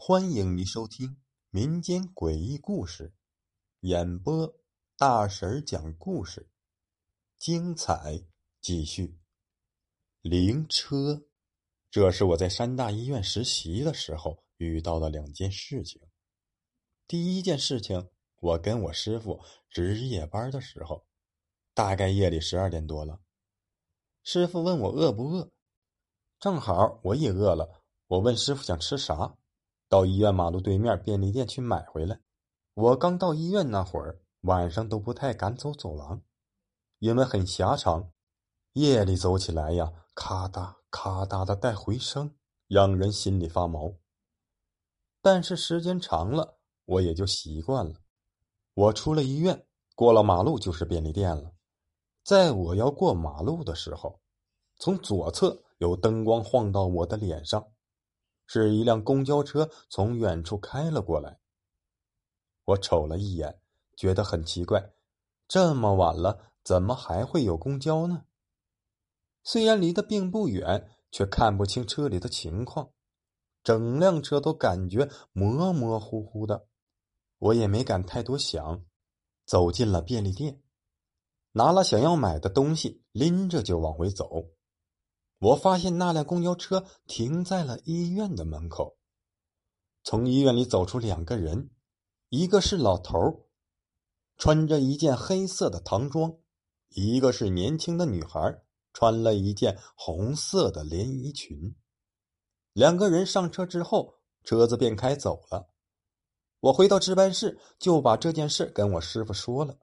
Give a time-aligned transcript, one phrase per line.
[0.00, 1.16] 欢迎您收听
[1.50, 3.12] 民间诡异故事，
[3.80, 4.54] 演播
[4.96, 6.48] 大婶讲故事，
[7.36, 8.24] 精彩
[8.60, 9.18] 继续。
[10.22, 11.26] 灵车，
[11.90, 16.00] 这是我在山大医院实习的时候遇到的两件事情。
[17.08, 21.04] 第一件事情，我跟我师傅值夜班的时候，
[21.74, 23.20] 大概夜里十二点多了，
[24.22, 25.50] 师傅问我饿不饿，
[26.38, 29.36] 正好我也饿了，我问师傅想吃啥。
[29.88, 32.20] 到医院马路对面便利店去买回来。
[32.74, 36.22] 我刚到医院那会儿，晚上都不太敢走走廊，
[36.98, 38.12] 因为很狭长，
[38.74, 42.36] 夜里走起来呀，咔嗒咔嗒的带回声，
[42.68, 43.94] 让人心里发毛。
[45.20, 47.94] 但是时间长了，我也就习惯了。
[48.74, 51.52] 我出了医院，过了马路就是便利店了。
[52.22, 54.20] 在我要过马路的时候，
[54.76, 57.66] 从左侧有灯光晃到我的脸上。
[58.48, 61.38] 是一辆公交车从远处开了过来。
[62.64, 63.60] 我瞅了一眼，
[63.96, 64.92] 觉得很奇怪，
[65.46, 68.24] 这么晚了，怎么还会有公交呢？
[69.44, 72.90] 虽然离得并不远，却看不清车里的情况，
[73.62, 76.66] 整辆车都感觉模模糊糊的。
[77.38, 78.84] 我也没敢太多想，
[79.46, 80.60] 走进了便利店，
[81.52, 84.50] 拿了想要买的东西，拎着就往回走。
[85.38, 88.98] 我发现那辆公交车停在了医院的门口。
[90.02, 91.70] 从医院里走出两个人，
[92.28, 93.16] 一个是老头
[94.36, 96.30] 穿着一件黑色的唐装；
[96.88, 101.76] 一个是年轻的女孩，穿了一件红色的连衣裙。
[102.72, 105.68] 两个人上车之后，车子便开走了。
[106.60, 109.78] 我回到值班室，就把这件事跟我师傅说了。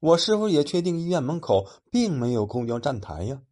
[0.00, 3.42] 我师傅也确定医院门口并没有公交站台呀。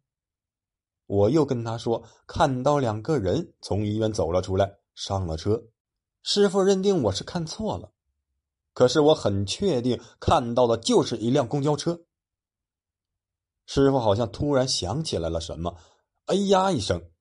[1.05, 5.63] 我又跟他说，看到两个人从医院走了出来，上了车。
[6.23, 7.91] 师傅认定我是看错了，
[8.73, 12.01] 可是我很确定看到的就是一辆公交车。
[13.67, 15.77] 师傅好像突然想起来了什么，
[16.25, 17.11] 哎呀一声！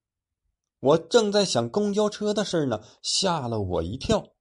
[0.80, 4.34] 我正在想公交车的事呢，吓了我一跳。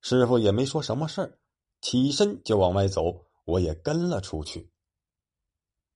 [0.00, 1.38] 师傅也没说什么事儿，
[1.80, 4.70] 起身就往外走，我也跟了出去。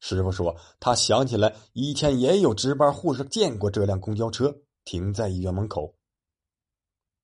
[0.05, 4.53] 师傅说，他想起来以前也有值班护士见过这辆公交车
[4.83, 5.97] 停在医院门口。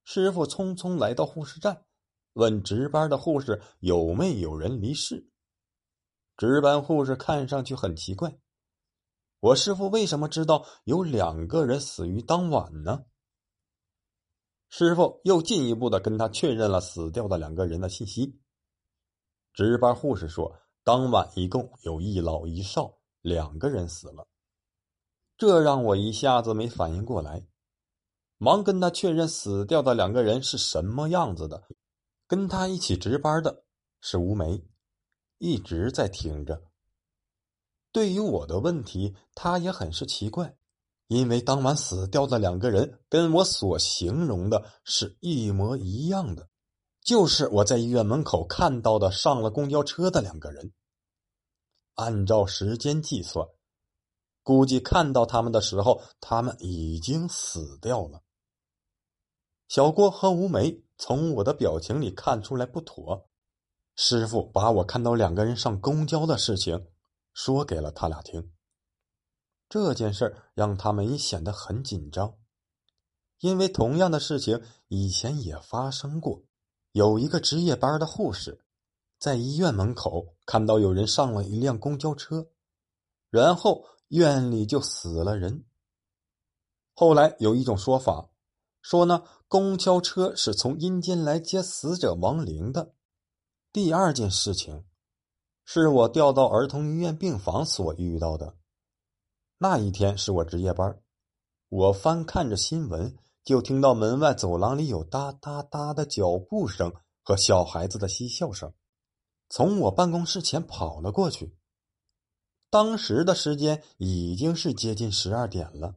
[0.04, 1.84] 师傅匆匆来到护士站，
[2.34, 5.28] 问值班的护士有没有人离世。
[6.36, 8.38] 值班护士看上去很奇怪，
[9.40, 13.06] 我师傅为什么知道有两个人死于当晚呢？
[14.68, 18.40] 师傅又进一步的跟他确认了死掉的两个人的信息。
[19.52, 20.60] 值班护士说。
[20.88, 24.26] 当晚一共有一老一少两个人死了，
[25.36, 27.46] 这让我一下子没反应过来，
[28.38, 31.62] 忙跟他确认死掉的两个人是什么样子的。
[32.26, 33.64] 跟他一起值班的
[34.00, 34.64] 是吴梅，
[35.36, 36.62] 一直在听着。
[37.92, 40.56] 对于我的问题，他也很是奇怪，
[41.08, 46.48] 因为当晚死掉的两个人跟我所形容的是一模一样的。
[47.02, 50.72] 就是我在医院门口看到的上了公交车的两个人。
[51.98, 53.44] 按照时间计算，
[54.44, 58.22] 估计看到他们的时候，他们已经死掉了。
[59.66, 63.28] 小郭和吴梅从我的表情里看出来不妥，
[63.96, 66.86] 师傅把我看到两个人上公交的事情
[67.34, 68.52] 说给了他俩听。
[69.68, 72.32] 这件事让他们也显得很紧张，
[73.40, 76.44] 因为同样的事情以前也发生过。
[76.92, 78.64] 有一个值夜班的护士，
[79.18, 82.50] 在医院门口看到有人上了一辆公交车，
[83.30, 85.64] 然后院里就死了人。
[86.94, 88.30] 后来有一种说法，
[88.80, 92.94] 说呢公交车是从阴间来接死者亡灵的。
[93.72, 94.84] 第二件事情，
[95.64, 98.56] 是我调到儿童医院病房所遇到的。
[99.58, 101.00] 那一天是我值夜班，
[101.68, 103.16] 我翻看着新闻。
[103.44, 106.92] 就听到门外走廊里有哒哒哒的脚步声
[107.22, 108.74] 和小孩子的嬉笑声，
[109.48, 111.56] 从我办公室前跑了过去。
[112.70, 115.96] 当时的时间已经是接近十二点了。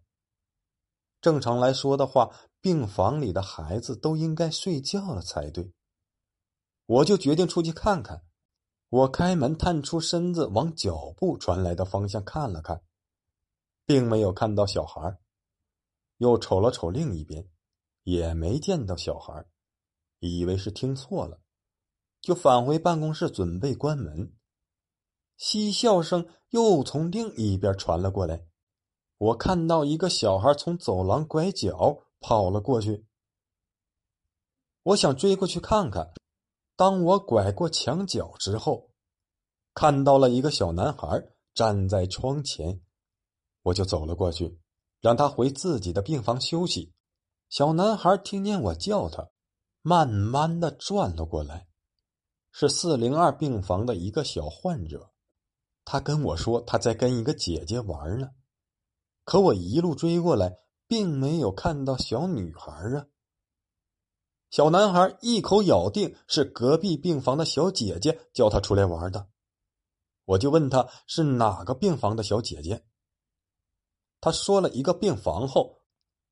[1.19, 5.73] 正常来说的话，病房里的孩子都应该睡觉了才对。
[6.85, 8.23] 我就决定出去看看。
[8.89, 12.83] 我开门探出身子，往脚步传来的方向看了看，
[13.85, 15.19] 并没有看到小孩。
[16.17, 17.49] 又瞅了瞅另一边，
[18.03, 19.45] 也没见到小孩，
[20.19, 21.39] 以为是听错了，
[22.21, 24.33] 就返回办公室准备关门。
[25.37, 28.45] 嬉笑声又从另一边传了过来，
[29.17, 33.05] 我看到一个小孩从走廊拐角跑了过去，
[34.83, 36.13] 我想追过去看看。
[36.75, 38.91] 当我拐过墙角之后，
[39.73, 41.07] 看到了一个小男孩
[41.53, 42.81] 站在窗前，
[43.63, 44.59] 我就走了过去，
[44.99, 46.93] 让他回自己的病房休息。
[47.49, 49.29] 小男孩听见我叫他，
[49.81, 51.67] 慢慢的转了过来，
[52.51, 55.11] 是四零二病房的一个小患者。
[55.83, 58.29] 他跟我说他在跟一个姐姐玩呢，
[59.23, 63.07] 可我一路追过来，并没有看到小女孩啊。
[64.49, 69.29] 小男孩一口咬定是隔壁病房的小姐姐叫他出来玩的，
[70.25, 72.85] 我就问他是哪个病房的小姐姐。
[74.19, 75.81] 他说了一个病房后，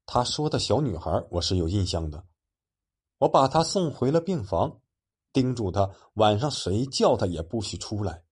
[0.06, 2.26] 他说的小女孩我是有印象的。
[3.20, 4.82] 我把他送回了病房，
[5.34, 8.24] 叮嘱他晚上谁叫他也不许出来，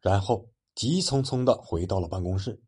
[0.00, 2.62] 然后急匆匆的回到了办公室，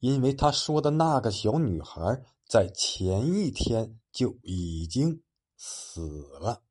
[0.00, 2.00] 因为他说的那个小女孩
[2.46, 5.22] 在前一天就已经。
[5.60, 6.00] 死
[6.38, 6.62] 了。